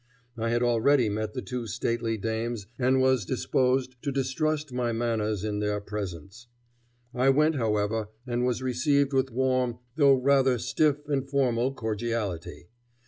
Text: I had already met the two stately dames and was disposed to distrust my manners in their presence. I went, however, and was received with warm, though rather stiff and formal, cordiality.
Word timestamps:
I 0.35 0.49
had 0.49 0.63
already 0.63 1.09
met 1.09 1.35
the 1.35 1.43
two 1.43 1.67
stately 1.67 2.17
dames 2.17 2.65
and 2.79 2.99
was 2.99 3.23
disposed 3.23 4.01
to 4.01 4.11
distrust 4.11 4.73
my 4.73 4.91
manners 4.91 5.43
in 5.43 5.59
their 5.59 5.79
presence. 5.79 6.47
I 7.13 7.29
went, 7.29 7.53
however, 7.53 8.09
and 8.25 8.43
was 8.43 8.63
received 8.63 9.13
with 9.13 9.29
warm, 9.29 9.77
though 9.97 10.15
rather 10.15 10.57
stiff 10.57 11.07
and 11.07 11.29
formal, 11.29 11.75
cordiality. 11.75 12.69